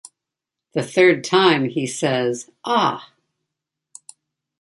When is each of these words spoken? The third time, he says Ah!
The 0.73 0.81
third 0.81 1.23
time, 1.23 1.65
he 1.69 1.85
says 1.85 2.49
Ah! 2.65 3.11